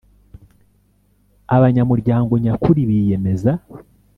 abanyamuryango 1.55 2.33
nyakuri 2.43 2.81
biyemeza 2.89 3.51